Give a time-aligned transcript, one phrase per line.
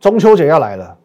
[0.00, 0.96] 中秋节要来了，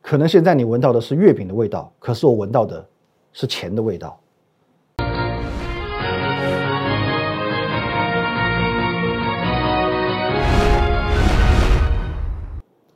[0.00, 2.88] 可能现在你闻到的是月饼的味道，可是我闻到的
[3.34, 4.18] 是钱的味道。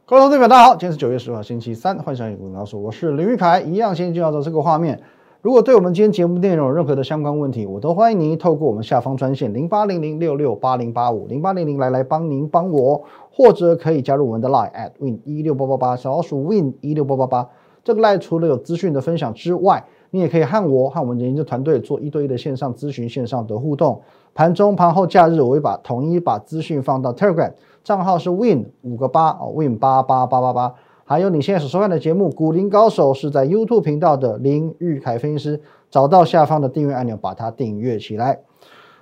[0.06, 5.02] 各位投资者，大家好，今天是九月十号，星期三，欢迎收看《股告诉我是林玉凯，一样先进到这个画面。
[5.40, 17.48] 如果对我们今天节目内容有任何的相关问题，我都欢迎您透过我们下方专线零八零零六六八零八五零八零零来来帮您帮我，或者可以加入我们的 Line at win 一六八八八小老鼠 win 一六八八八。
[17.84, 24.00] 这个 Line 除了有资讯的分享之外，你也可以和我和我们的研究团队做一对一的线上咨询、线上的互动。
[24.34, 27.52] 盘中、盘后、假日，我会把统一把资讯放到 Telegram
[27.84, 30.74] 账号是 Win 五个八哦，Win 八八八八八。
[31.08, 38.38] 还有你现在所收看的节目《股林高手》是在 YouTube 频道的林玉凯分析师，找到下方的订阅按钮，把它订阅起来。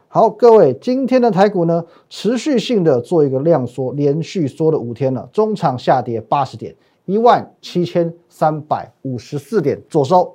[0.06, 6.72] 好，各位，今天的台股呢，持续性的做一个量缩，连续缩了五天了，中场下跌八十点，
[7.06, 10.32] 一万七千三百五十四点做收。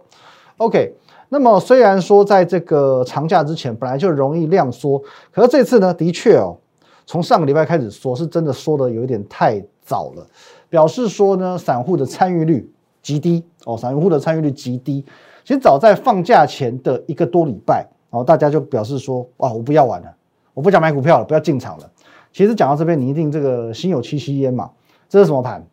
[0.58, 0.94] OK，
[1.30, 6.58] 那么虽然说在这个长假之前本来就容易量缩，可是这次呢，的确哦，
[7.06, 10.28] 从上个礼拜开始缩，是真的缩的有一点太早了，
[10.72, 15.06] 表示说呢，散户的参与率极低哦，散户的参与率极低。
[15.44, 20.16] 其实早在放假前的一个多礼拜，哦，大家就表示说，啊，我不要玩了，
[20.54, 21.92] 我不想买股票了，不要进场了。
[22.32, 24.72] 其实讲到这边，你一定这个心有戚戚焉嘛，
[25.10, 25.68] 这是什么盘？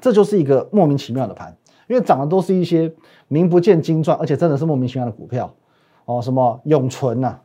[0.00, 1.56] 这就是一个莫名其妙的盘。
[1.88, 2.90] 因为涨的都是一些
[3.28, 5.52] 名不见经传，而且真的是莫名其妙的股票
[6.04, 7.40] 哦，什么永存啊、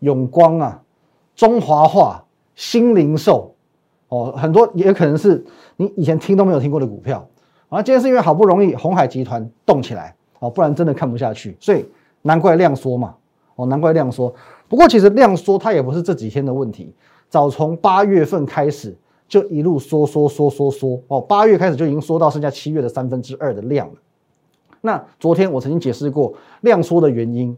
[0.00, 0.82] 永光啊、
[1.34, 3.54] 中华化、新零售
[4.10, 5.42] 哦，很多也可能是
[5.76, 7.26] 你以前听都没有听过的股票。
[7.70, 11.84] 啊，今天是因为好不容易红海集团动起来哦，不然真的看不下去，所以
[12.22, 13.14] 难怪量缩嘛
[13.56, 14.34] 哦，难怪量缩。
[14.68, 16.94] 不过其实量缩它也不是这几天的问题，
[17.28, 18.94] 早从八月份开始。
[19.28, 23.94] 就一路缩缩缩缩缩哦，八月开始就已经缩到剩下七月的三分之二的量了。
[24.80, 27.56] 那昨天我曾经解释过量缩的原因，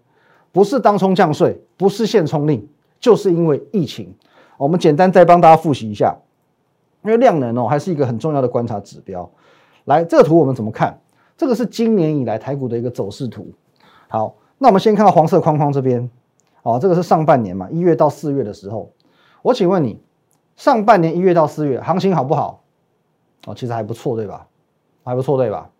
[0.52, 2.68] 不是当冲降税，不是限冲令，
[3.00, 4.14] 就是因为疫情。
[4.58, 6.14] 我们简单再帮大家复习一下，
[7.04, 9.28] 因为量能哦还是一个很重要的观察指标。
[9.84, 11.00] 来，这个图我们怎么看？
[11.36, 13.46] 这个是今年以来台股的一个走势图。
[14.08, 16.08] 好，那我们先看到黄色框框这边，
[16.62, 18.90] 哦，这个是上半年嘛，一月到四月的时候，
[19.42, 20.00] 我请问你。
[20.54, 22.62] 上半年一月到四月行情好不好？
[23.46, 24.46] 哦，其实还不错，对吧？
[25.02, 25.70] 还不错，对吧？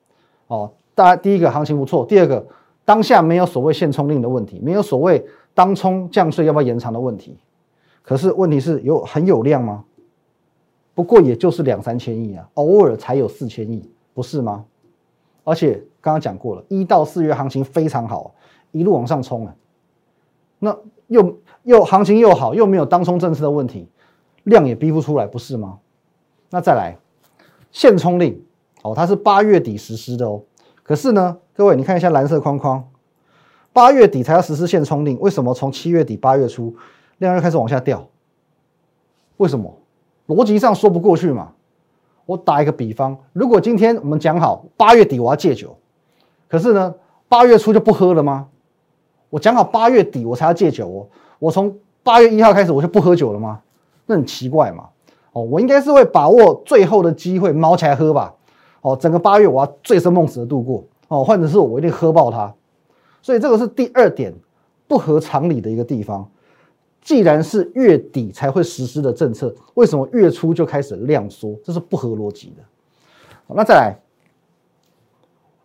[0.49, 2.45] 哦，大家第一个行情不错，第二个
[2.85, 7.39] 当下没有所谓限冲令的问题，没有所谓当冲降税要不要延长的问题。
[8.03, 9.85] 可是问题是有很有量吗？
[10.95, 14.65] 不过也就是两三千亿啊，偶尔才有四千亿，不是吗？
[15.45, 18.35] 而且刚刚讲过了，一到四月行情非常好，
[18.71, 19.55] 一路往上冲啊。
[20.59, 20.77] 那
[21.09, 23.89] 又又行情又好，又没有当冲政策的问题。
[24.45, 25.79] 量也逼不出来，不是吗？
[26.51, 26.99] 那再来
[27.71, 28.45] 限冲令
[28.83, 30.43] 哦，它是八月底实施的哦。
[30.83, 32.89] 可是呢，各位你看一下蓝色框框，
[33.73, 36.75] 八月底才要实施限冲令，为什么从七月底八月初
[37.19, 38.09] 量又开始往下掉？
[39.39, 39.79] 为什么？
[40.27, 41.53] 逻辑上说不过去嘛。
[42.25, 45.77] 我打一个比方，如果今天我们讲好八月底我要戒酒，
[46.49, 46.95] 可是呢
[47.29, 48.47] 八月初就不喝了吗？
[49.29, 51.09] 我讲好八月底我才要戒酒哦，
[51.41, 53.61] 我从八月一号开始我就不喝酒了吗？
[54.07, 54.89] 那很奇怪嘛，
[55.33, 58.35] 哦，我应该是会把握最后的机会猫起来喝吧，
[58.83, 62.55] 哦，整个八月我要醉生梦死的度过，哦，或者是我一定喝爆它，
[63.21, 64.33] 所以这个是第二点
[64.87, 66.29] 不合常理的一个地方。
[67.03, 71.55] 既然是月底才会实施的政策，为什么月初就开始量缩？
[71.63, 72.63] 这是不合逻辑的。
[73.49, 73.99] 那再来，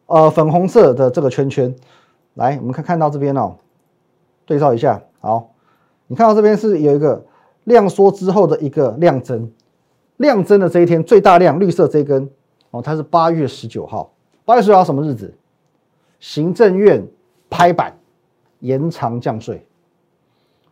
[0.08, 1.74] 呃，粉红色的这个圈圈，
[2.34, 3.56] 来，我们看看到这边哦，
[4.46, 5.54] 对照一下，好，
[6.08, 7.26] 你看到这边是有一个。
[7.68, 9.52] 量缩之后的一个量增，
[10.16, 12.30] 量增的这一天最大量绿色这一根
[12.72, 14.14] 哦，它是八月十九号。
[14.46, 15.34] 八月十九号什么日子？
[16.22, 17.06] 行政院
[17.50, 17.94] 拍板
[18.62, 19.67] 延长降税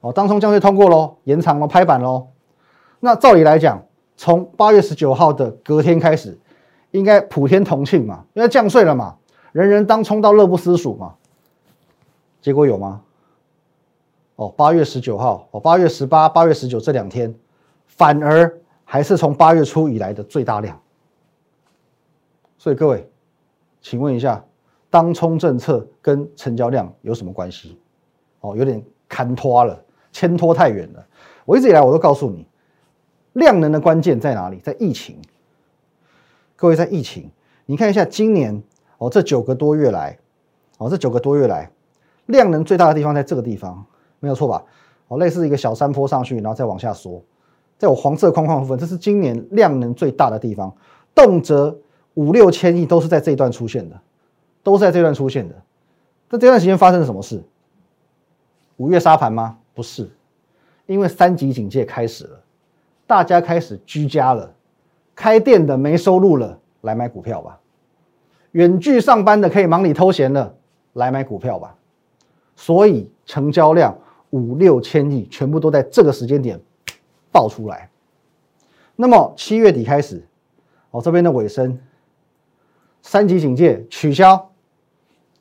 [0.05, 2.27] 哦，当冲降税通过喽，延长了拍板喽。
[2.99, 3.83] 那照理来讲，
[4.16, 6.38] 从八月十九号的隔天开始，
[6.91, 9.15] 应该普天同庆嘛，因为降税了嘛，
[9.51, 11.15] 人人当冲到乐不思蜀嘛。
[12.39, 13.01] 结果有吗？
[14.35, 17.33] 哦，八月十九号，哦，八月十八、八月十九这两天，
[17.88, 20.80] 反而还是从八月初以来的最大量。
[22.59, 23.09] 所以各位，
[23.81, 24.45] 请问一下，
[24.91, 27.80] 当冲政策跟成交量有什么关系？
[28.41, 29.83] 哦，有点看拖了，
[30.15, 31.06] 牵拖太远了。
[31.44, 32.47] 我一直以来我都告诉你，
[33.33, 34.59] 量能的关键在哪里？
[34.59, 35.17] 在疫情。
[36.56, 37.29] 各位，在疫情，
[37.65, 38.63] 你看一下今年
[38.97, 40.17] 哦，这九个多月来，
[40.77, 41.69] 哦，这九个多月来，
[42.27, 43.85] 量能最大的地方在这个地方。
[44.21, 44.63] 没有错吧？
[45.09, 47.21] 哦，类似一个小山坡上去，然后再往下缩，
[47.77, 50.73] 在我黄色框框部分，这是今年量能最大的地方，
[51.13, 51.77] 动辄
[52.13, 54.00] 五六千亿都是在这一段出现的，
[54.63, 55.56] 都是在这段出现的。
[56.29, 57.44] 那这段时间发生了什么事？
[58.77, 59.57] 五月沙盘吗？
[59.75, 60.10] 不是，
[60.88, 62.42] 因为三级警戒开始了，
[63.06, 64.56] 大家开始居家了，
[65.13, 67.60] 开店的没收入了，来买股票吧；
[68.54, 70.56] 远距上班的可以忙里偷闲了，
[70.94, 71.75] 来买股票吧。
[72.56, 74.00] 所以成交量
[74.30, 76.57] 五六千亿，全部都在这个时间点
[77.33, 77.89] 爆出来。
[78.95, 80.25] 那么七月底开始，
[80.92, 81.78] 哦这边的尾声，
[83.01, 84.51] 三级警戒取消，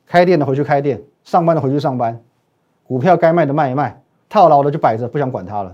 [0.05, 2.21] 开店的回去开店，上班的回去上班，
[2.83, 4.03] 股票该卖的卖一卖，
[4.35, 5.73] 套牢的就摆着，不想管它了。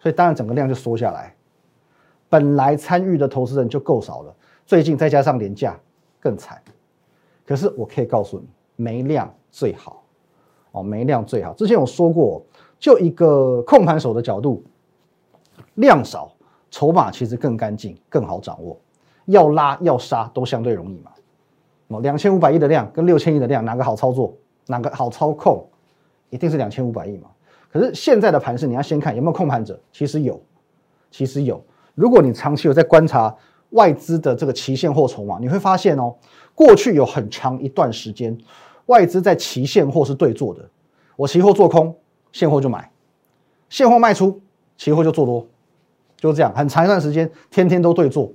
[0.00, 1.34] 所以当然整个量就缩下来。
[2.28, 4.32] 本来参与的投资人就够少了，
[4.64, 5.76] 最近再加上廉价，
[6.20, 6.62] 更惨。
[7.44, 10.04] 可是我可以告诉你，没量最好。
[10.70, 11.52] 哦，没量最好。
[11.54, 12.40] 之前我说过，
[12.78, 14.62] 就一个控盘手的角度，
[15.74, 16.30] 量少，
[16.70, 18.78] 筹码其实更干净，更好掌握。
[19.24, 21.10] 要拉要杀都相对容易嘛。
[21.88, 24.32] 哦，两千五百亿的量跟六千亿的量，哪个好操作？
[24.68, 25.66] 哪个好操控？
[26.30, 27.28] 一定是两千五百亿嘛。
[27.76, 29.78] 可是现在的盘势，你要先看有没有控盘者。
[29.92, 30.40] 其实有，
[31.10, 31.62] 其实有。
[31.94, 33.34] 如果你长期有在观察
[33.70, 36.14] 外资的这个期现货筹码，你会发现哦，
[36.54, 38.36] 过去有很长一段时间。
[38.86, 40.66] 外资在期现货是对做的，
[41.16, 41.94] 我期货做空，
[42.32, 42.90] 现货就买，
[43.68, 44.40] 现货卖出，
[44.78, 45.46] 期货就做多，
[46.16, 48.32] 就这样，很长一段时间天天都对做。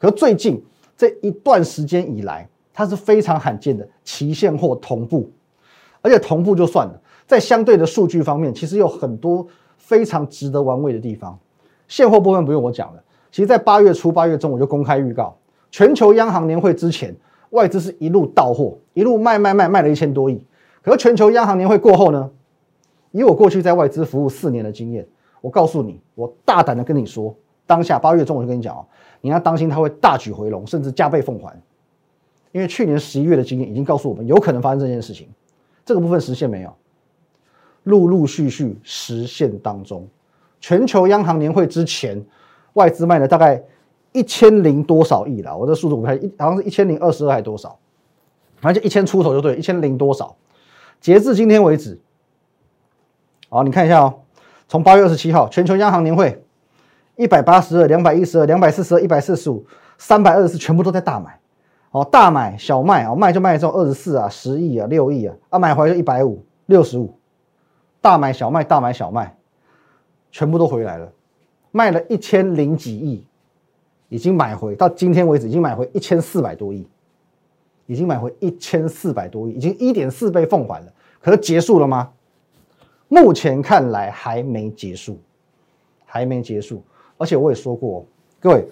[0.00, 0.60] 可是最近
[0.96, 5.30] 这一段时间以来，它是非常罕见的期现货同步，
[6.00, 9.46] 而且同步就算了，在相对的数据方面，其实有很多
[9.78, 11.38] 非常值得玩味的地方。
[11.86, 13.00] 现货部分不用我讲了，
[13.30, 15.36] 其实在八月初、八月中我就公开预告，
[15.70, 17.14] 全球央行年会之前。
[17.50, 20.44] 外资是一路到货，一路卖卖卖卖了一千多亿。
[20.82, 22.28] 可是全球央行年会过后呢？
[23.12, 25.06] 以我过去在外资服务四年的经验，
[25.40, 27.32] 我告诉你，我大胆的跟你说，
[27.64, 28.84] 当下八月中我就跟你讲哦，
[29.20, 31.56] 你要当心它会大举回笼，甚至加倍奉还。
[32.50, 35.28] 因为去年十一月的经验已经告诉我们，有可能发生这件事情。
[35.84, 36.72] 这个部分实现没有？
[37.84, 40.06] 陆陆续续实现当中。
[40.60, 42.24] 全球央行年会之前，
[42.74, 43.62] 外资卖了大概。
[44.12, 45.56] 一千零多少亿了？
[45.56, 47.78] 我这数字我看一好像是一千零二十二还多少，
[48.60, 50.34] 反正就一千出头就对，一千零多少。
[51.00, 51.96] 截至今天为止，
[53.48, 54.14] 好，你看一下哦，
[54.66, 56.42] 从八月二十七号全球央行年会，
[57.14, 59.64] 一百八十二、两百一十二、两百四十二、一百四十五、
[59.96, 61.38] 三百二十四，全部都在大买，
[61.92, 67.16] 哦，大买小卖哦，卖就卖这种二十四啊、十亿啊、六亿啊，啊买回来就一百五、六十五，
[68.00, 69.36] 大买小卖、大买小卖，
[70.30, 71.12] 全部都回来了，
[71.70, 73.24] 卖了一千零几亿。
[74.08, 76.84] 已经买回到今天为止，已经买回一千四百多亿，
[77.86, 80.92] 已经买回一千四百多亿，已经一点四倍奉还了。
[81.20, 82.10] 可是结束了吗？
[83.06, 85.20] 目前看来还没结束，
[86.04, 86.82] 还没结束。
[87.18, 88.04] 而且我也说过，
[88.40, 88.66] 各位，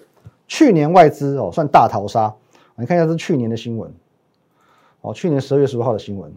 [0.45, 2.33] 去年外资哦算大逃杀，
[2.75, 3.89] 你看一下是去年的新闻，
[4.99, 6.33] 哦，去年十二月十五号的新闻，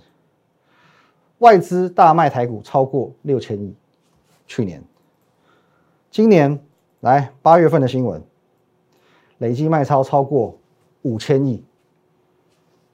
[1.43, 3.75] 外资大卖台股超过六千亿，
[4.47, 4.81] 去年，
[6.09, 6.56] 今年
[7.00, 8.23] 来八月份的新闻。
[9.39, 10.56] 累计卖超超过
[11.03, 11.65] 五千亿，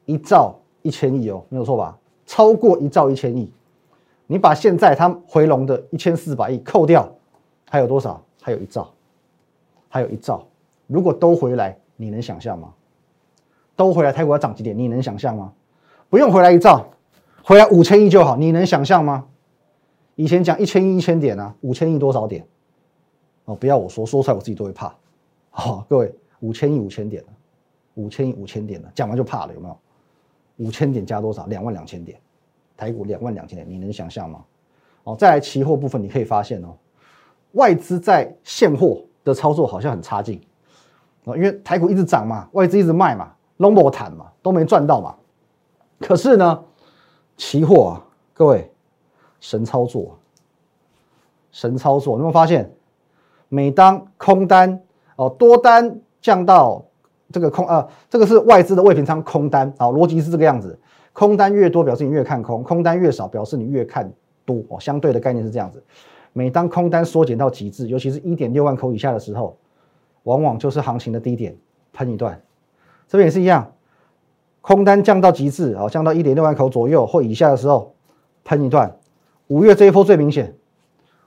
[0.07, 1.99] 一兆一千亿哦，没有错吧？
[2.25, 3.53] 超过一兆一千亿，
[4.27, 7.07] 你把现在它回笼的一千四百亿扣掉，
[7.69, 8.25] 还有多少？
[8.41, 8.91] 还有一兆，
[9.91, 10.43] 还有一兆。
[10.87, 12.73] 如果都回来，你能想象吗？
[13.77, 14.77] 都回来，台股要涨几点？
[14.79, 15.53] 你能想象吗？
[16.09, 16.89] 不用回来一兆，
[17.49, 19.25] 回来五千亿就好，你能想象吗？
[20.17, 22.47] 以前讲一千亿一千点啊，五千亿多少点？
[23.47, 24.95] 哦，不要我说，说出来我自己都会怕。
[25.49, 26.15] 好，各位。
[26.41, 27.25] 五千亿五千点，
[27.95, 29.79] 五千亿五千点了，讲完就怕了，有没有？
[30.59, 31.47] 五千点加多少？
[31.47, 32.21] 两万两千点，
[32.77, 34.45] 台股两万两千点，你能想象吗？
[35.05, 36.77] 哦，再来期货部分，你可以发现哦，
[37.53, 40.39] 外资在现货的操作好像很差劲
[41.25, 45.17] 哦，因为台股一直涨嘛，外资一直卖嘛，long 谈嘛，都没赚到嘛。
[45.99, 46.63] 可是呢，
[47.39, 48.05] 期货啊，
[48.35, 48.71] 各位
[49.41, 50.19] 神操作，
[51.51, 52.71] 神操作，你有没有发现？
[53.49, 54.83] 每当空单
[55.17, 55.99] 哦，多单。
[56.21, 56.85] 降到
[57.33, 60.77] 这个空呃，这个是外资的未平仓空单啊，逻辑是这个样子，
[61.13, 64.13] 空单越多表示你越看空，空单越少表示你越看
[64.45, 65.81] 多哦，相对的概念是这样子。
[66.33, 69.57] 每当空单缩减到极致，尤其是一点六万口以下的时候，
[70.25, 71.57] 往往就是行情的低点，
[71.93, 72.43] 喷一段。
[73.07, 73.73] 这边也是一样，
[74.69, 77.95] 空单降到极致啊，降到一点六万口左右或以下的时候，
[78.45, 78.95] 喷一段。
[79.47, 80.55] 五月这一波最明显，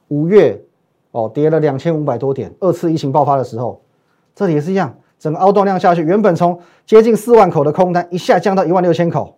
[0.09, 0.63] 五月
[1.09, 3.81] 哦跌了两千五百多点，二次疫情爆发的时候。
[4.35, 9.35] 这里也是一样，整个凹动量下去，原本从接近四万口的空单一下降到一万六千口，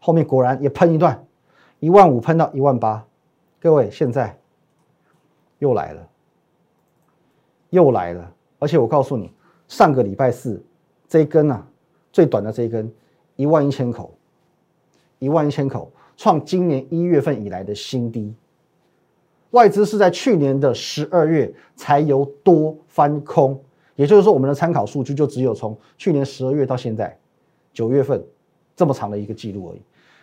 [0.00, 1.24] 后面果然也喷一段，
[1.80, 3.06] 一万五喷到一万八，
[3.58, 4.38] 各位现在
[5.60, 6.06] 又来了，
[7.70, 9.32] 又来了，而且我告诉你，
[9.66, 10.62] 上个礼拜四
[11.08, 11.66] 这一根啊，
[12.12, 12.92] 最短的这一根
[13.36, 14.12] 一万一千口，
[15.18, 18.34] 一万一千口创今年一月份以来的新低。
[19.50, 23.58] 外资是在去年的十二月才由多翻空，
[23.94, 27.16] 也就是说，我们的参考数据就只有从去年十二月到现在
[27.72, 28.22] 九月份
[28.74, 29.80] 这么长的一个记录而已。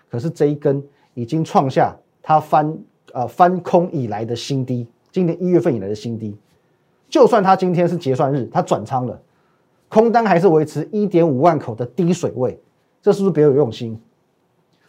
[0.10, 2.78] 可是这一根已经创下它翻
[3.14, 6.36] 呃翻空以来的新低，今年一月份以来的新低。
[7.10, 9.20] 就算它今天是结算日，它转仓了，
[9.88, 12.60] 空单还是维持一点五万口的低水位，
[13.04, 14.02] 这是不是别有用心？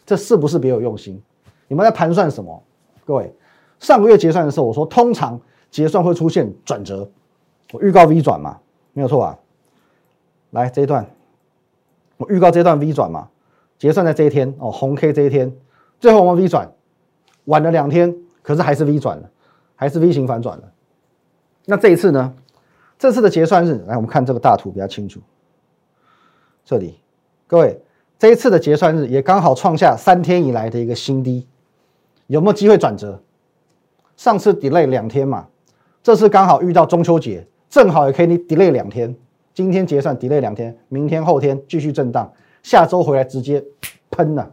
[0.06, 1.21] 这是不是别有用心？
[1.68, 2.62] 你们在盘算什么？
[3.04, 3.35] 各位？
[3.80, 5.38] 上个月结算的时候，我说通常
[5.71, 7.11] 结算会出现转折，
[7.73, 8.61] 我预告 V 转嘛，
[8.92, 9.38] 没有错吧？
[10.52, 11.04] 来这一段，
[12.16, 13.28] 我预告这段 V 转嘛，
[13.78, 15.52] 结算在这一天哦，红 K 这一天，
[15.99, 16.71] 最后我们 V 转，
[17.47, 19.28] 晚了两天，可是还是 V 转了，
[19.75, 20.73] 还是 V 型反转了。
[21.66, 22.33] 那这一次呢？
[22.97, 25.21] 这次的结算日，来我们看这个大图比较清楚。
[26.64, 27.00] 这里，
[27.49, 27.83] 各位，
[28.25, 31.47] 这一次的结算日也刚好创下三天以来的一个新低，
[32.26, 33.21] 有没有机会转折？
[34.16, 35.47] 上次 delay 两天嘛，
[36.02, 39.14] 这次刚好遇到中秋节，正好也可以 delay 两天。
[39.52, 43.62] 今天结算 delay 两天，明天后天继续震荡，下周回来直接
[44.11, 44.50] 喷了，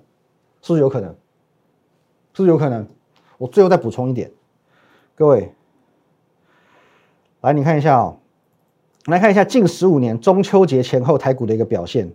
[0.62, 1.10] 是不是有可能？
[2.34, 2.86] 是不是有可能？
[3.38, 4.30] 我最后再补充一点，
[5.16, 5.54] 各位，
[7.40, 8.18] 来你看一下哦，
[9.06, 12.12] 来看一下近十五年中秋节前后台股的一个表现。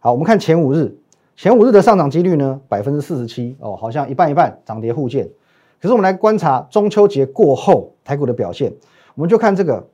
[0.00, 0.96] 好，我们看前五日，
[1.36, 2.60] 前五日的上涨几率呢？
[2.68, 5.28] 百分之四十七哦，好像一半一半，涨跌互见。
[5.80, 8.72] 可是我们来观察中秋节过后台股的表现，
[9.16, 9.84] 我们就看这个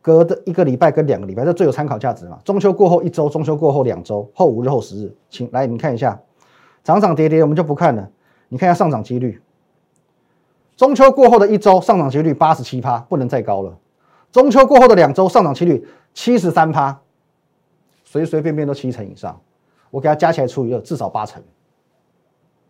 [0.00, 2.38] 隔的一个礼拜跟两个礼拜，这最有参考价值嘛？
[2.44, 6.20] 中秋过后一周，中秋过后两周，后五日后十日，请来你看一下，
[6.82, 8.08] 涨涨跌跌我们就不看了，
[8.48, 9.40] 你看一下上涨几率。
[10.76, 13.78] 中秋过后的一周上涨几率八十七趴，不能再高了。
[14.32, 17.00] 中秋过后的两周上涨几率七十三趴，
[18.12, 19.40] 随随便便都七成以上，
[19.90, 21.42] 我给它加起来除以二，至少八成，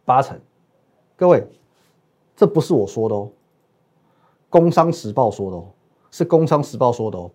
[0.04, 0.38] 八成，
[1.16, 1.44] 各位。
[2.36, 3.28] 这不是我说的哦，
[4.48, 5.66] 《工商时报》说的哦，
[6.12, 7.28] 是《工商时报》说的哦。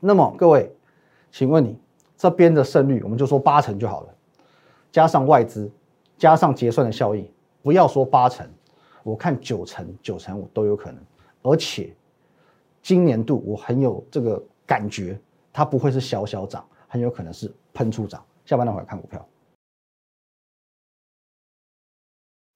[0.00, 0.74] 那么各位，
[1.30, 1.78] 请问你
[2.16, 4.14] 这边的胜率，我们就说八成就好了，
[4.90, 5.70] 加上外资，
[6.16, 7.30] 加上结算的效益，
[7.62, 8.48] 不要说八成，
[9.02, 10.98] 我看九成、九成五都有可能。
[11.42, 11.94] 而且
[12.82, 15.20] 今年度我很有这个感觉，
[15.52, 18.20] 它不会是小小涨，很有可能是喷出涨。
[18.44, 19.24] 下班那会看股票。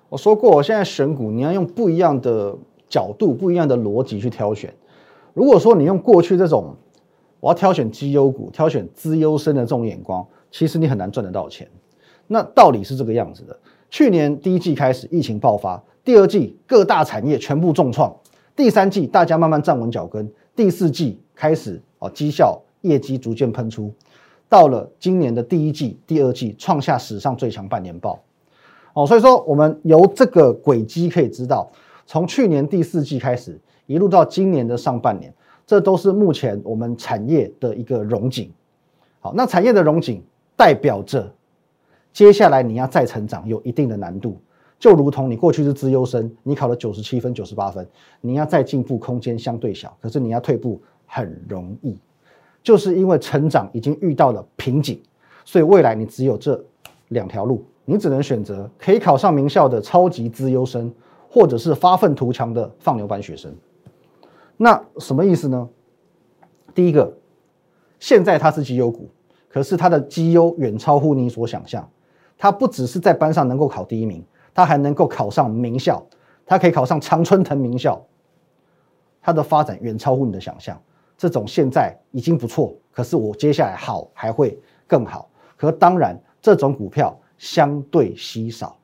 [0.08, 2.56] 我说过，我现在选股，你要用不一样的
[2.88, 4.74] 角度、不一样的逻辑去挑选。
[5.32, 6.76] 如果说你用过去这种，
[7.40, 11.70] 我要挑选绩优股、挑选资优生的这种眼光，其实你很难赚得到钱。
[12.26, 13.58] 那道理是这个样子的：
[13.90, 18.14] 去年第一季开始疫情爆发，第二季各大产业全部重创，
[18.54, 23.92] 第三季大家慢慢站稳脚跟，第四季开始哦绩效业绩逐渐喷出，
[24.52, 28.20] 到了今年的第一季、第二季创下史上最强半年报。
[28.92, 31.72] 哦，所以说我们由这个轨迹可以知道，
[32.04, 35.32] 从去年第四季开始，一路到今年的上半年，
[35.66, 38.52] 这都是目前我们产业的一个荣景。
[39.20, 40.22] 好，那产业的荣景
[40.54, 41.32] 代表着
[42.12, 44.36] 接下来你要再成长有一定的难度，
[44.78, 47.88] 就如同你过去是资优生，你考了九十七分、九十八分，
[48.20, 51.96] 你要再进步空间相对小，可是你要退步很容易，
[52.62, 55.02] 就是因为成长已经遇到了瓶颈，
[55.44, 56.64] 所以未来你只有这
[57.08, 57.64] 两条路。
[57.84, 60.94] 你只能选择可以考上名校的超级资优生，
[61.28, 63.52] 或者是发愤图强的放牛班学生。
[64.56, 65.68] 那什么意思呢？
[66.72, 67.12] 第一个，
[67.98, 69.08] 现在它是绩优股，
[69.48, 71.90] 可是它的绩优远超乎你所想象。
[72.38, 76.06] 它不只是在班上能够考第一名，它还能够考上名校，
[76.46, 78.00] 它可以考上常春藤名校。
[79.20, 80.80] 它的发展远超乎你的想象。
[81.22, 85.30] 这种现在已经不错，可是我接下来好还会更好。
[85.56, 87.16] 可当然，这种股票。
[87.38, 88.76] 相对稀少，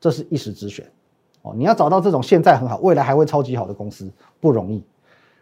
[0.00, 0.88] 这是一时之选
[1.42, 1.52] 哦。
[1.56, 4.80] 你要找到这种现在很好、未来还会超级好的公司不容易。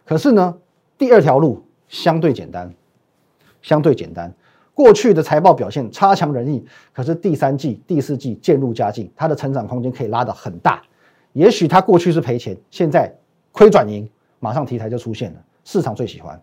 [0.03, 0.57] 可是呢，
[0.97, 2.73] 第二条路相对简单，
[3.61, 4.33] 相对简单。
[4.73, 10.81] 过去的财报表现差强人意，可是第三季、第四季渐入佳境，它的成长空间可以拉得很大。
[11.33, 13.13] 也许它过去是赔钱，现在
[13.51, 14.09] 亏转盈，
[14.39, 16.41] 马上题材就出现了，市场最喜欢。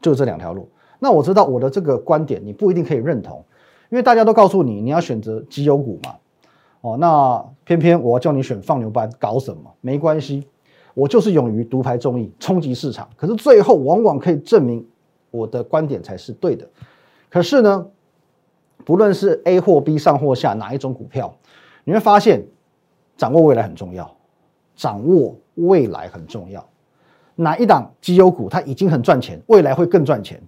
[0.00, 0.66] 就这两条路。
[0.98, 3.44] 那我知道我的这个观点，你不一定可以认同。
[3.90, 6.14] 因为大家都告诉你，你要选择绩优股嘛，
[6.80, 9.74] 哦，那偏偏我要叫你选放牛班，搞什么？
[9.80, 10.46] 没关系，
[10.94, 13.10] 我就是勇于独排众议，冲击市场。
[13.16, 14.86] 可是最后往往可以证明
[15.32, 16.68] 我的观点才是对的。
[17.28, 17.86] 可是呢，
[18.84, 21.34] 不论是 A 或 B 上或下哪一种股票，
[21.82, 22.46] 你会发现
[23.16, 24.16] 掌握未来很重要，
[24.76, 26.64] 掌握未来很重要。
[27.36, 30.40] 哪一档绩优股它已经很赚钱，未来会更赚钱？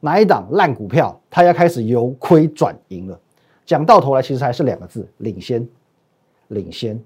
[0.00, 3.20] 哪一档烂股票它要开始由亏转盈了？
[3.66, 5.68] 讲到头来，其实还是两个字：领先，
[6.48, 7.00] 领先，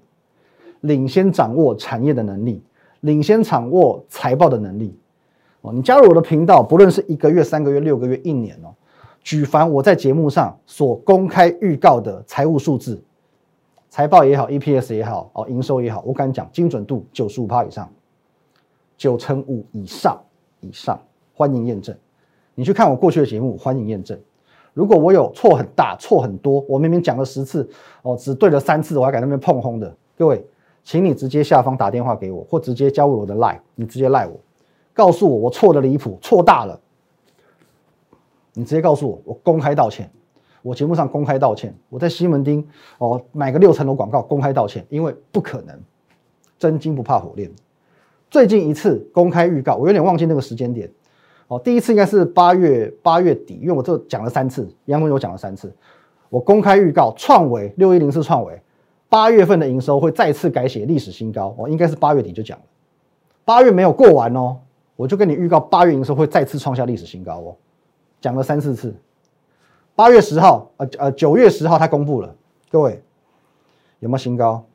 [0.81, 2.63] 领先掌握产业的能力，
[3.01, 4.97] 领先掌握财报的能力。
[5.61, 8.73] 哦，你加入我的频道，不论是一个月、三个月、六个月、一年哦，
[9.21, 13.03] 举凡我在节目上所公开预告的财务数字，
[13.89, 17.91] 财报也好，EPS 也好，哦，营收也好，我敢讲精准度九十五趴以上，
[18.97, 20.19] 九成五以上
[20.59, 20.99] 以上，
[21.33, 21.95] 欢迎验证。
[22.53, 24.19] 你去看我过去的节目，欢迎验证。
[24.73, 27.69] 如果我有错很大、错很多，我明明讲了十次，
[28.01, 30.45] 哦，只对了三次，我还敢那边碰轰的，各位，
[30.83, 34.37] 请你直接下方打电话给我，或直接加入我的 line，你直接赖我，
[34.93, 36.79] 告诉我我错的离谱，错大了，
[38.53, 40.09] 你直接告诉我，我公开道歉，
[40.61, 45.79] 我节目上公开道歉，我在西门町哦买个六层楼广告公开道歉，因为不可能，
[46.59, 47.49] 真金不怕火炼。
[48.35, 50.91] 最近一次公开预告，我有点忘记那个时间点。
[51.47, 55.73] 哦，第一次应该是八月八月底，因为我这讲了三次，杨文有讲了三次，
[56.27, 58.61] 我公开预告创维六一零四创维
[59.07, 62.65] 八月份的营收会再次改写历史新高，哦，应该是八月底就讲了，
[63.45, 64.57] 八月没有过完哦，
[64.97, 67.55] 我就跟你预告八月营收会再次创下历史新高哦，
[68.19, 68.93] 讲了三四次，
[69.95, 72.35] 八月十号，呃呃九月十号他公布了，
[72.69, 73.01] 各位
[73.99, 74.65] 有没有新高？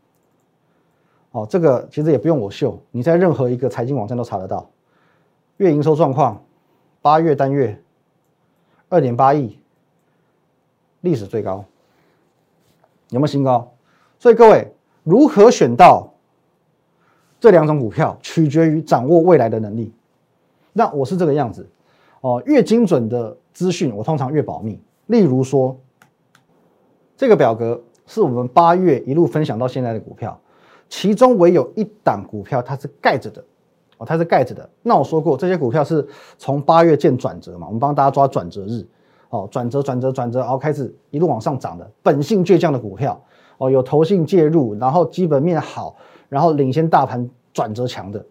[1.33, 4.69] 哦，这个其实也不用我秀，你在任何一个财经网站都查得到，
[5.59, 6.43] 月营收状况。
[7.03, 7.83] 八月单月
[8.91, 9.59] 二点八亿，
[11.01, 11.65] 历史最高，
[13.09, 13.73] 有没有新高？
[14.19, 14.71] 所以各位
[15.03, 16.13] 如何选到
[17.41, 19.95] 这两种股票，取决于掌握未来的能力。
[20.75, 21.67] 那我是这个样子
[22.21, 24.79] 哦，越精准的资讯，我通常越保密。
[25.07, 25.75] 例如说，
[27.17, 30.39] 这个表格是我们八月一路分享到现在的股票，
[30.91, 33.43] 其中唯有一档股票它是盖着的。
[33.97, 34.69] 哦，它是盖着的。
[34.83, 36.07] 那我说过，这些股票是
[36.37, 38.87] 从八月见转折嘛，我们帮大家抓转折日。
[39.29, 43.19] 哦，转折，转折，转折，然后开始一路往上涨的本性倔强的股票。
[43.59, 45.95] 哦，有投信介入，然后基本面好，
[46.29, 48.25] 然后领先大盘转折强的。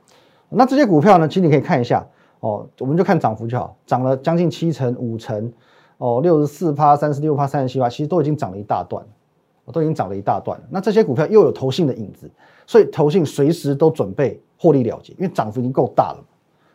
[0.50, 2.06] 那这些股票呢，其实你可以看一下。
[2.40, 5.54] 哦，我们就看涨幅就好，涨了将近七成、五成。
[6.00, 9.06] 哦，六十四趴、三十六趴、三十七趴，其实都已经涨了一大段。
[9.70, 10.68] 我都已经涨了一大段了。
[10.70, 12.28] 那这些股票又有投信的影子，
[12.66, 14.42] 所以投信随时都准备。
[14.62, 16.20] 获利了结，因为涨幅已经够大了。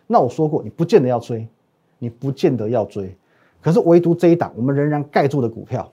[0.07, 1.47] 那我说过，你不见得要追，
[1.99, 3.15] 你不见得要追。
[3.61, 5.93] 可是唯独这一档，我们仍然盖住的股票，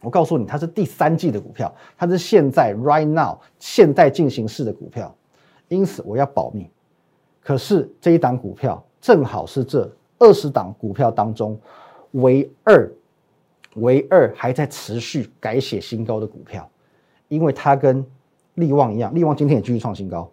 [0.00, 5.14] 我告诉你，它是第三季的股票，它是现在 right now 现在进行式的股票，
[5.68, 6.66] 因此我要保密。
[7.42, 11.60] 可是这一档股票正好是这二十档股票当中
[12.12, 12.90] 唯二
[13.80, 16.68] 唯二还在持续改写新高的股票，
[17.28, 18.04] 因为它跟
[18.54, 20.30] 利旺一样，利旺今天也继续创新高。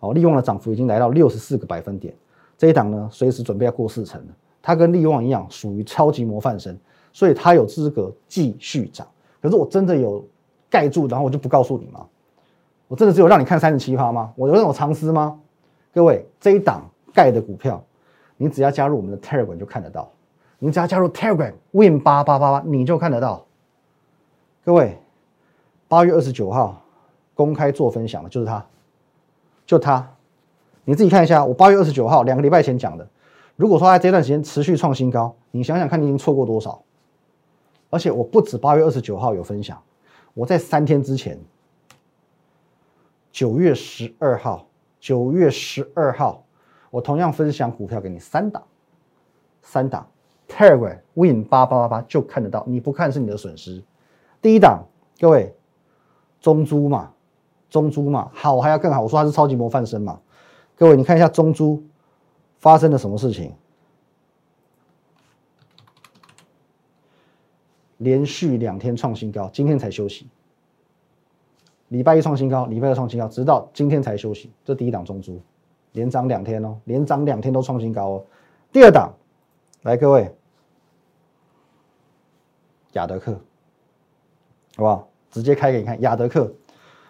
[0.00, 2.12] 哦，利旺的涨幅已经来到六十四个百分点，
[2.58, 4.34] 这一档呢，随时准备要过四成了。
[4.60, 6.76] 它跟利旺一样，属于超级模范生，
[7.12, 9.06] 所以它有资格继续涨。
[9.40, 10.24] 可是我真的有
[10.68, 12.06] 盖住，然后我就不告诉你吗？
[12.88, 14.32] 我真的只有让你看三十七趴吗？
[14.36, 15.38] 我有那种藏私吗？
[15.94, 17.82] 各位，这一档盖的股票，
[18.36, 20.10] 你只要加入我们的 Telegram 就看得到。
[20.64, 23.44] 你只要加入 Telegram Win 八八八八，你就看得到。
[24.64, 24.96] 各位，
[25.88, 26.80] 八月二十九号
[27.34, 28.64] 公开做分享的就是它。
[29.66, 30.14] 就它，
[30.84, 33.08] 你自己看一下，我八月二十九号两个礼拜前讲的。
[33.56, 36.80] 如果说在这段时间持续创新高，你想想看，你已经错过多少？
[37.90, 39.82] 而且我不止八月二十九号有分享，
[40.32, 41.36] 我在三天之前，
[43.32, 44.68] 九月十二号，
[45.00, 46.44] 九月十二号，
[46.92, 48.62] 我同样分享股票给你三档，
[49.60, 50.06] 三档
[50.48, 53.82] ，Telegram Win 八八八八就看得到，你不看是你的损失。
[54.40, 54.84] 第一档，
[55.20, 55.54] 各位，
[56.40, 57.12] 中珠嘛。
[57.70, 59.00] 中珠嘛，好还要更好。
[59.00, 60.20] 我说它是超级模范生嘛，
[60.76, 61.82] 各位你看一下中珠
[62.58, 63.50] 发生了什么事情？
[67.96, 70.28] 连续两天创新高，今天才休息。
[71.88, 74.52] 礼拜一创新高，礼拜二创新高，直到今天才休息。
[74.66, 75.40] 这第一档中珠
[75.92, 78.24] 连涨两天哦，连涨两天都创新高哦。
[78.70, 79.14] 第二档，
[79.82, 80.32] 来各位，
[82.92, 83.32] 雅德克，
[84.76, 85.08] 好不好？
[85.30, 86.52] 直接开给你看，雅德克。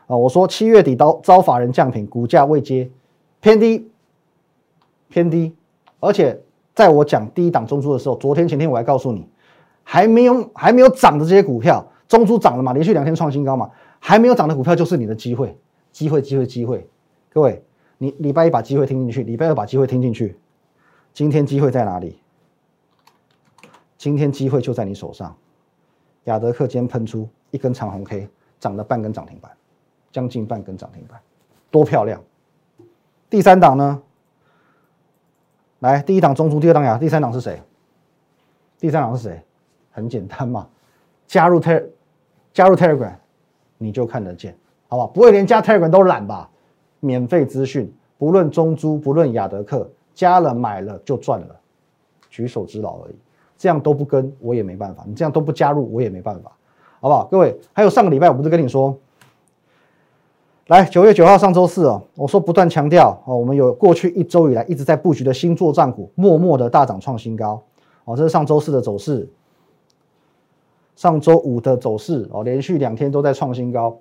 [0.06, 2.90] 啊，我说七月底遭遭法人降品，股价未接
[3.40, 3.90] 偏低，
[5.08, 5.54] 偏低，
[6.00, 6.42] 而且
[6.74, 9.28] 在我讲第一档中珠的时候，昨天前天我还告诉你，
[9.82, 15.58] 还没有还没有涨的这些股票，中珠涨了嘛，连续两天创新高嘛，还没有涨的股票就是你的机会，
[15.92, 16.88] 机会，机会，机会，
[17.30, 17.62] 各位，
[17.98, 20.38] 你礼拜一把机会听进去，礼拜二把机会听进去，
[21.12, 22.18] 今天机会在哪里？
[24.02, 25.32] 今天机会就在你手上，
[26.24, 29.48] 亚德克今天喷出一根长红 K，涨了半根涨停板。
[30.10, 31.20] 将近半根涨停板，
[31.70, 32.20] 多漂亮！
[33.30, 34.02] 第三档呢？
[35.78, 37.62] 来，第一档中珠，第二档雅，第三档是谁？
[38.80, 39.40] 第三档是谁？
[39.92, 40.68] 很简单嘛，
[41.28, 41.86] 加入 Te
[42.52, 43.14] 加入 Telegram，
[43.78, 45.06] 你就看得见，好不好？
[45.06, 46.50] 不会连加 Telegram 都懒吧？
[46.98, 51.60] 免费资讯，不论中珠，不论雅德克，加了买了就赚了，
[52.28, 53.14] 举手之劳而已。
[53.62, 56.50] 这样都不跟我也没办法，你这样都不加入我也没办法，
[57.00, 57.28] 好不好？
[57.30, 58.98] 各位，还有上个礼拜我不是跟你说？
[60.66, 67.62] 来，九月九号上周四哦，我说不断强调哦，我们有过去一周以来一直在布局的新作战股，默默的大涨创新高
[68.04, 69.28] 哦，这是上周四的走势，
[70.96, 73.96] 上周五的走势哦，连续两天都在创新高。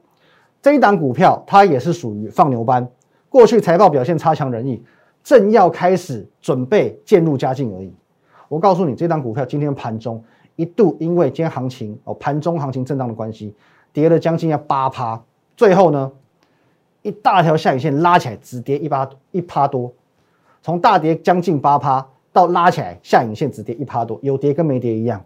[0.59, 2.89] 这一档股票它也是属于放牛班，
[3.29, 4.81] 过去财报表现差强人意，
[5.23, 7.93] 正要开始准备渐入佳境而已。
[8.51, 10.21] 我告诉你，这档股票今天盘中
[10.57, 13.55] 一度因为今天行情哦盘中行情震荡的关系，
[13.93, 15.23] 跌了将近要八趴，
[15.55, 16.11] 最后呢？
[17.01, 19.89] 一大条下影线拉起来，只跌一趴一趴多，
[20.61, 25.23] 从大跌将近八趴到拉起来下影线只跌一趴多，有跌跟没跌一样，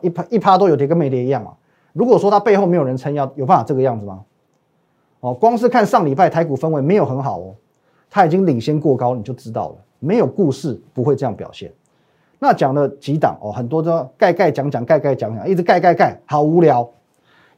[0.00, 1.52] 一趴一趴多有跌跟没跌一样啊。
[1.92, 4.24] 如果说它背后没有人撑腰，有办法这个样子吗？
[5.20, 7.54] 哦，光是看上礼拜台股氛围没有很好哦，
[8.08, 11.70] 它已经领先过高，你就知道了，没有故事不会这样表现。
[12.44, 16.90] 那讲了几档哦，很多都盖盖讲讲盖盖讲讲，一直盖盖盖，好无聊。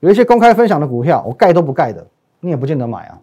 [0.00, 2.06] 有一些公开分享的股票，我盖都不盖的，
[2.40, 3.18] 你也不见得买啊。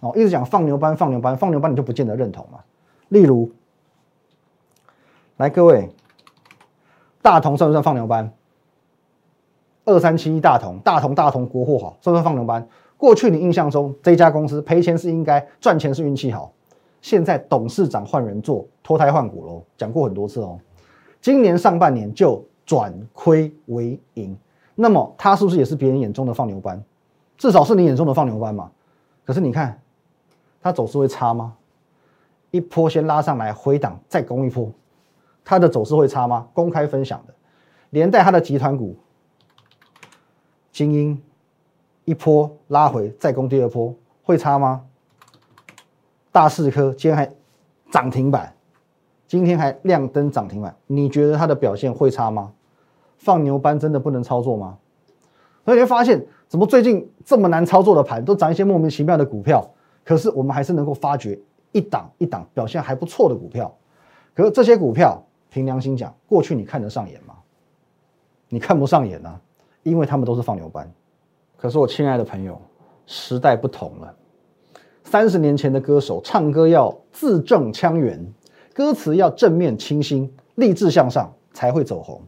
[0.00, 2.58] 哦，一直讲放牛班，放牛班，放牛班，你就不见得认同嘛？
[3.08, 3.50] 例如，
[5.38, 5.88] 来各位，
[7.22, 8.30] 大同算不算放牛班？
[9.86, 12.68] 二三七一大同，大同大同国货好，算不算放牛班？
[12.98, 16.52] 过去你印象中这家公司赔钱是应该，赚钱是运气好。
[17.00, 20.58] 现在董事长换人做，脱胎换骨喽，讲过很多次哦。
[21.24, 24.36] 今年上半年就转亏为盈，
[24.74, 26.84] 那么它是不是也是别人眼中的放牛班？
[27.38, 28.70] 至少是你眼中的放牛班嘛？
[29.24, 29.80] 可是你看。
[30.60, 31.56] 它走势会差吗？
[32.50, 34.70] 一波先拉上来回档再攻一波，
[35.42, 36.46] 它的走势会差吗？
[36.52, 37.34] 公开分享的，
[37.88, 38.94] 连带它的集团股
[40.72, 41.22] 精英
[42.04, 44.84] 一波拉回再攻第二波会差吗？
[46.30, 47.30] 大四科今天还
[47.90, 48.53] 涨停板，
[49.26, 52.52] 今天还亮灯涨停板，你觉得它的表现会差吗？
[53.16, 54.78] 放牛班真的不能操作吗？
[55.64, 59.68] 所以你会发现，怎么最近这么难操作的盘，都涨一些莫名其妙的股票。
[60.04, 61.40] 可是我们还是能够发掘
[61.72, 63.74] 一档一档表现还不错的股票，
[64.34, 67.34] 可是这些股票凭良心讲，过去你看得上眼吗？
[68.50, 69.40] 你看不上眼呢，
[69.82, 70.92] 因为他们都是放牛班。
[71.56, 72.60] 可是我亲爱的朋友，
[73.06, 74.14] 时代不同了，
[75.04, 78.22] 三十年前的歌手唱歌要字正腔圆，
[78.74, 82.20] 歌词要正面清新、励志向上才会走红。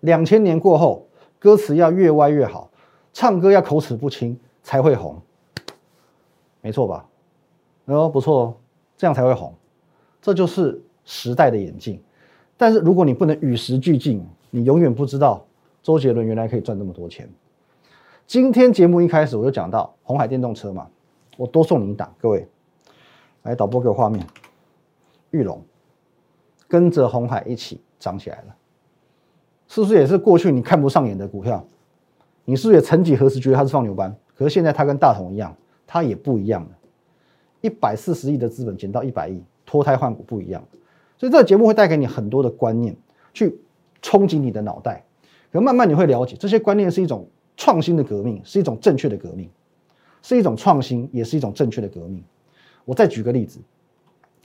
[0.00, 1.06] 两千年过后，
[1.38, 2.68] 歌词要越歪越好，
[3.12, 5.16] 唱歌要口齿不清才会红。
[6.60, 7.08] 没错吧？
[7.84, 8.54] 哦，不错哦，
[8.96, 9.54] 这样才会红。
[10.20, 12.02] 这就是时代的演进。
[12.56, 15.46] 但是如果你不能与时俱进，你永远不知道
[15.80, 17.30] 周杰伦原来可以赚那么多钱。
[18.26, 20.88] 今天节目一开始我就讲到红海电动车嘛，
[21.36, 22.48] 我多送你一档，各位，
[23.44, 24.26] 来导播给我画面，
[25.30, 25.62] 玉龙
[26.68, 28.54] 跟着红海一起涨起来了，
[29.66, 31.66] 是不是也是过去你看不上眼的股票？
[32.44, 34.14] 你是不是也曾几何时觉得它是放牛班？
[34.36, 35.56] 可是现在它跟大同一样。
[35.90, 36.68] 它也不一样了，
[37.62, 40.62] 一百四十亿的资本减到一百亿，脱胎换骨不一样。
[41.16, 42.94] 所以这个节目会带给你很多的观念，
[43.32, 43.58] 去
[44.02, 45.02] 冲击你的脑袋。
[45.50, 47.26] 可慢慢你会了解，这些观念是一种
[47.56, 49.48] 创新的革命，是一种正确的革命，
[50.20, 52.22] 是一种创新，也是一种正确的革命。
[52.84, 53.58] 我再举个例子，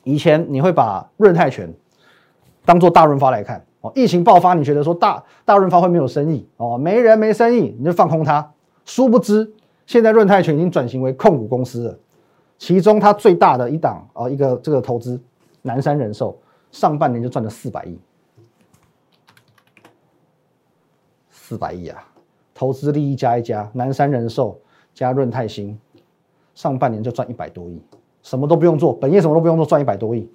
[0.06, 1.70] 以前你会把润泰拳
[2.65, 3.65] 当做大润发来看。
[3.82, 6.47] 哦，疫情爆发，你觉得说大大润发会没有生意？
[6.58, 8.54] 哦，没人没生意，你就放空它，
[8.86, 9.52] 殊不知。
[9.86, 11.99] 现在润泰全已经转型为控股公司了，
[12.58, 15.19] 其中它最大的一档啊，一个这个投资
[15.62, 16.38] 南山人寿，
[16.71, 17.99] 上半年就赚了四百亿，
[21.30, 22.02] 四百亿啊！
[22.54, 24.58] 投资利益加一加，南山人寿
[24.93, 25.78] 加润泰新，
[26.56, 27.82] 上半年就赚一百多亿，
[28.21, 30.32] 什么都不用做，本业什么都不用做，赚一百多亿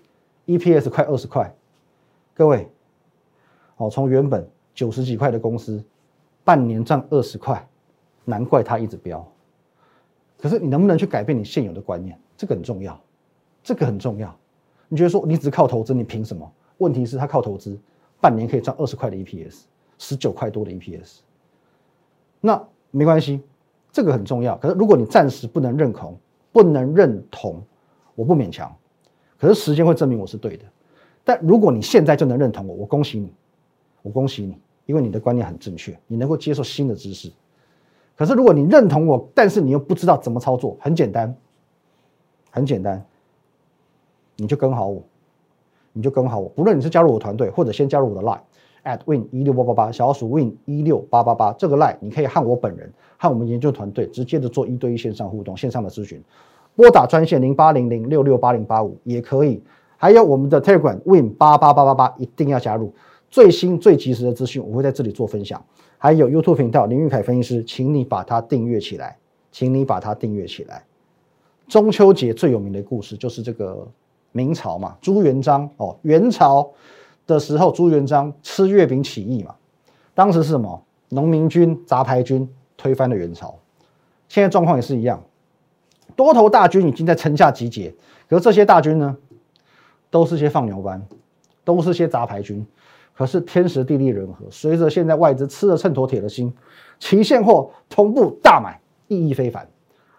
[0.47, 1.51] ，EPS 快二十块，
[2.39, 2.71] 各位，
[3.79, 5.83] 哦，从原本九十几块的公司，
[6.45, 7.69] 半年赚二十块，
[8.25, 9.27] 难怪它一直飙。
[10.41, 12.17] 可是你能不能去改变你现有的观念？
[12.37, 12.97] 这个很重要，
[13.61, 14.33] 这个很重要。
[14.87, 16.49] 你觉得说你只靠投资，你凭什么？
[16.77, 17.77] 问题是他靠投资，
[18.21, 19.63] 半年可以赚二十块的 EPS，
[19.99, 21.19] 十九块多的 EPS。
[22.41, 23.43] 那没关系，
[23.91, 24.57] 这个很重要。
[24.59, 26.17] 可是如果你暂时不能认同，
[26.53, 27.61] 不能认同，
[28.15, 28.73] 我不勉强。
[29.37, 30.65] 可是时间会证明我是对的。
[31.29, 33.31] 但如果你现在就能认同我，我恭喜你，
[34.01, 37.31] 我恭喜你，因为你的观念很正确，你能够接受新的知识。
[38.17, 41.37] 可是，如果你认同我，但是你又不知道怎么操作，很简单，
[42.51, 43.05] 很简单，
[44.37, 45.03] 你就跟好我，
[45.93, 48.41] 你就跟好我，不论你是加入我团队，或者先加入我的 line
[48.85, 56.23] at win 一六八八八，小老鼠 win 一六八八八，这个 line 你可以和我本人和我们研究团队直接的做一对一线上互动，线上的咨询，
[56.75, 59.63] 拨打专线零八零零六六八零八五也可以，
[59.99, 62.95] 还有我们的 Telegram win 八八八八八一定要加入，
[63.29, 65.63] 最新最及时的资讯我会在这里做分享，
[65.99, 69.19] 还有 YouTube 频道林玉凯分析师，请你把它订阅起来，
[69.53, 70.85] 请你把它订阅起来。
[71.67, 73.87] 中秋节最有名的故事就是这个
[74.33, 75.69] 明朝嘛，朱元璋。
[75.77, 76.71] 哦，元朝
[77.27, 79.55] 的时候，朱元璋吃月饼起义嘛，
[80.15, 80.83] 当时是什么？
[81.11, 83.59] 农民军、杂牌军推翻了元朝，
[84.29, 85.23] 现在状况也是一样，
[86.15, 87.95] 多头大军已经在城下集结，
[88.29, 89.17] 可是这些大军呢，
[90.11, 91.01] 都是些放牛班，
[91.65, 92.67] 都是些杂牌军，
[93.15, 96.53] 可是天时地利人和，随着现在外资吃了秤砣铁了心，
[96.99, 99.69] 期现货同步大买，意义非凡。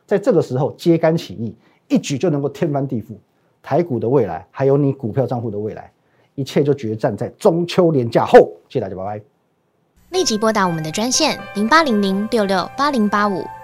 [0.06, 1.56] 在这个时候揭竿起义，
[1.88, 3.13] 一举就能够天翻地覆，
[3.62, 5.91] 台股的未来，还有你股票账户的未来，
[6.36, 8.52] 一切就决战在中秋连假后。
[8.67, 9.21] 谢谢大家，拜拜。
[10.10, 13.43] 立即拨打我们的专线零八零零六六八零八五